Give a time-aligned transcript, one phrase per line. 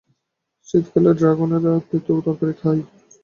[0.69, 2.81] শীতকালে ড্রাগনেরা তেঁতো তরকারি খায়!